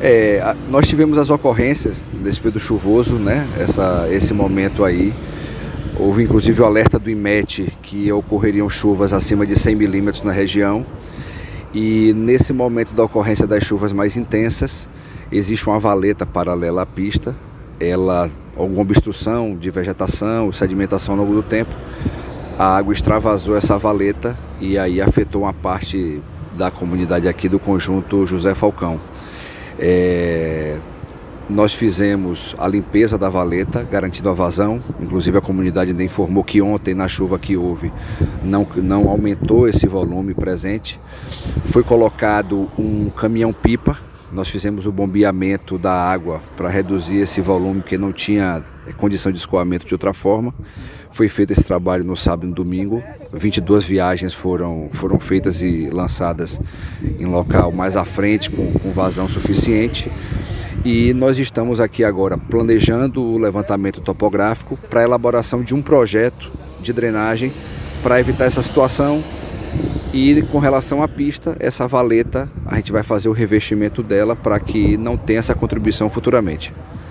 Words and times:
É, 0.00 0.54
nós 0.68 0.86
tivemos 0.86 1.16
as 1.16 1.30
ocorrências 1.30 2.08
desse 2.12 2.40
período 2.40 2.60
chuvoso, 2.60 3.16
né? 3.16 3.46
Essa, 3.58 4.08
esse 4.10 4.34
momento 4.34 4.84
aí. 4.84 5.12
Houve 5.98 6.22
inclusive 6.22 6.60
o 6.60 6.64
alerta 6.66 6.98
do 6.98 7.08
IMET 7.08 7.72
que 7.82 8.12
ocorreriam 8.12 8.68
chuvas 8.68 9.14
acima 9.14 9.46
de 9.46 9.58
100 9.58 9.74
milímetros 9.76 10.22
na 10.22 10.30
região. 10.32 10.84
E 11.72 12.12
nesse 12.14 12.52
momento 12.52 12.94
da 12.94 13.04
ocorrência 13.04 13.46
das 13.46 13.64
chuvas 13.64 13.92
mais 13.92 14.16
intensas, 14.16 14.90
existe 15.32 15.66
uma 15.66 15.78
valeta 15.78 16.26
paralela 16.26 16.82
à 16.82 16.86
pista. 16.86 17.34
Ela, 17.80 18.28
alguma 18.56 18.82
obstrução 18.82 19.56
de 19.56 19.70
vegetação, 19.70 20.52
sedimentação 20.52 21.14
ao 21.14 21.20
longo 21.20 21.34
do 21.34 21.42
tempo, 21.42 21.74
a 22.58 22.76
água 22.76 22.92
extravasou 22.92 23.56
essa 23.56 23.78
valeta 23.78 24.36
e 24.60 24.78
aí 24.78 25.00
afetou 25.00 25.42
uma 25.42 25.52
parte 25.54 26.20
da 26.56 26.70
comunidade 26.70 27.28
aqui 27.28 27.48
do 27.48 27.58
conjunto 27.58 28.26
José 28.26 28.54
Falcão. 28.54 28.98
É, 29.78 30.78
nós 31.48 31.74
fizemos 31.74 32.56
a 32.58 32.66
limpeza 32.66 33.16
da 33.16 33.28
valeta, 33.28 33.82
garantindo 33.84 34.28
a 34.28 34.32
vazão. 34.32 34.82
Inclusive 35.00 35.38
a 35.38 35.40
comunidade 35.40 35.90
ainda 35.92 36.02
informou 36.02 36.42
que 36.42 36.60
ontem, 36.60 36.92
na 36.92 37.06
chuva 37.06 37.38
que 37.38 37.56
houve, 37.56 37.92
não, 38.42 38.66
não 38.76 39.08
aumentou 39.08 39.68
esse 39.68 39.86
volume 39.86 40.34
presente. 40.34 40.98
Foi 41.64 41.84
colocado 41.84 42.68
um 42.76 43.10
caminhão-pipa. 43.10 43.96
Nós 44.32 44.48
fizemos 44.48 44.86
o 44.86 44.92
bombeamento 44.92 45.78
da 45.78 45.92
água 45.92 46.42
para 46.56 46.68
reduzir 46.68 47.18
esse 47.18 47.40
volume, 47.40 47.80
que 47.80 47.96
não 47.96 48.12
tinha 48.12 48.62
condição 48.96 49.30
de 49.30 49.38
escoamento 49.38 49.86
de 49.86 49.94
outra 49.94 50.12
forma. 50.12 50.52
Foi 51.10 51.28
feito 51.28 51.52
esse 51.52 51.64
trabalho 51.64 52.04
no 52.04 52.16
sábado 52.16 52.46
e 52.46 52.48
no 52.48 52.54
domingo. 52.54 53.02
22 53.32 53.84
viagens 53.84 54.34
foram, 54.34 54.88
foram 54.92 55.18
feitas 55.18 55.62
e 55.62 55.88
lançadas 55.90 56.60
em 57.18 57.26
local 57.26 57.72
mais 57.72 57.96
à 57.96 58.04
frente, 58.04 58.50
com, 58.50 58.72
com 58.72 58.92
vazão 58.92 59.28
suficiente. 59.28 60.10
E 60.84 61.12
nós 61.14 61.38
estamos 61.38 61.80
aqui 61.80 62.04
agora 62.04 62.38
planejando 62.38 63.20
o 63.22 63.38
levantamento 63.38 64.00
topográfico 64.00 64.76
para 64.88 65.00
a 65.00 65.04
elaboração 65.04 65.62
de 65.62 65.74
um 65.74 65.82
projeto 65.82 66.50
de 66.80 66.92
drenagem 66.92 67.52
para 68.02 68.20
evitar 68.20 68.44
essa 68.44 68.62
situação. 68.62 69.22
E 70.12 70.42
com 70.42 70.58
relação 70.58 71.02
à 71.02 71.08
pista, 71.08 71.56
essa 71.58 71.86
valeta, 71.86 72.48
a 72.64 72.76
gente 72.76 72.92
vai 72.92 73.02
fazer 73.02 73.28
o 73.28 73.32
revestimento 73.32 74.02
dela 74.02 74.36
para 74.36 74.58
que 74.60 74.96
não 74.96 75.16
tenha 75.16 75.40
essa 75.40 75.54
contribuição 75.54 76.08
futuramente. 76.08 76.72